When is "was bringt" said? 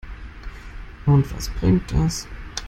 1.37-1.91